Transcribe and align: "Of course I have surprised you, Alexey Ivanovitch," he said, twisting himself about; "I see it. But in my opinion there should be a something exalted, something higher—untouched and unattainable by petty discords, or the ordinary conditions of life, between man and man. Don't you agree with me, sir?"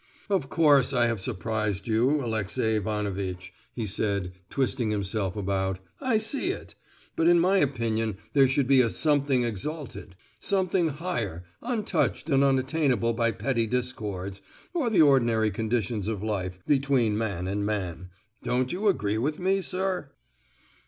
"Of 0.31 0.49
course 0.49 0.93
I 0.93 1.05
have 1.05 1.21
surprised 1.21 1.87
you, 1.87 2.25
Alexey 2.25 2.73
Ivanovitch," 2.73 3.53
he 3.75 3.85
said, 3.85 4.31
twisting 4.49 4.89
himself 4.89 5.35
about; 5.35 5.77
"I 5.99 6.17
see 6.17 6.49
it. 6.49 6.73
But 7.15 7.27
in 7.27 7.39
my 7.39 7.59
opinion 7.59 8.17
there 8.33 8.47
should 8.47 8.65
be 8.65 8.81
a 8.81 8.89
something 8.89 9.43
exalted, 9.43 10.15
something 10.39 10.87
higher—untouched 10.87 12.31
and 12.31 12.43
unattainable 12.43 13.13
by 13.13 13.29
petty 13.29 13.67
discords, 13.67 14.41
or 14.73 14.89
the 14.89 15.03
ordinary 15.03 15.51
conditions 15.51 16.07
of 16.07 16.23
life, 16.23 16.63
between 16.65 17.15
man 17.15 17.45
and 17.47 17.63
man. 17.63 18.09
Don't 18.41 18.71
you 18.73 18.87
agree 18.87 19.19
with 19.19 19.37
me, 19.37 19.61
sir?" 19.61 20.09